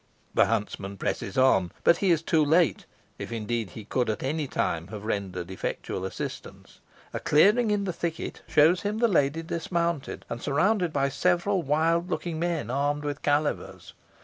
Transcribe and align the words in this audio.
The 0.33 0.47
huntsman 0.47 0.97
presses 0.97 1.37
on, 1.37 1.71
but 1.83 1.97
he 1.97 2.09
is 2.09 2.23
too 2.23 2.43
late, 2.43 2.87
if, 3.19 3.31
indeed, 3.31 3.69
he 3.77 3.85
could 3.85 4.09
at 4.09 4.23
any 4.23 4.47
time 4.47 4.87
have 4.87 5.05
rendered 5.05 5.51
effectual 5.51 6.05
assistance. 6.05 6.79
A 7.13 7.19
clearing 7.19 7.69
in 7.69 7.83
the 7.83 7.93
thicket 7.93 8.41
shows 8.47 8.81
him 8.81 8.97
the 8.97 9.07
lady 9.07 9.43
dismounted, 9.43 10.25
and 10.27 10.41
surrounded 10.41 10.91
by 10.91 11.09
several 11.09 11.61
wild 11.61 12.09
looking 12.09 12.39
men 12.39 12.71
armed 12.71 13.03
with 13.03 13.21
calivers. 13.21 13.93